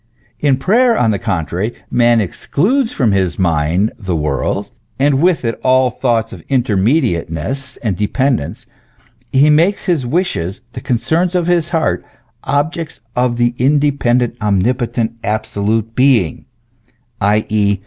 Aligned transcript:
In 0.39 0.57
prayer, 0.57 0.97
on 0.97 1.11
the 1.11 1.19
contrary, 1.19 1.75
man 1.91 2.19
excludes 2.21 2.91
from 2.91 3.11
his 3.11 3.37
mind 3.37 3.91
the 3.99 4.15
world, 4.15 4.71
and 4.97 5.21
with 5.21 5.45
it 5.45 5.59
all 5.63 5.91
thoughts 5.91 6.33
of 6.33 6.41
intermediateness 6.47 7.77
and 7.83 7.95
dependence; 7.95 8.65
he 9.31 9.51
makes 9.51 9.85
his 9.85 10.03
wishes 10.07 10.61
the 10.73 10.81
concerns 10.81 11.35
of 11.35 11.45
his 11.45 11.69
heart, 11.69 12.03
objects 12.45 12.99
of 13.15 13.37
the 13.37 13.53
independent, 13.59 14.35
omnipotent, 14.41 15.19
absolute 15.23 15.93
being, 15.93 16.45
i.e. 17.21 17.77